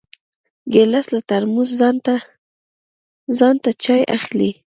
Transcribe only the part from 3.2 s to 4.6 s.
ځان ته چای اخلي.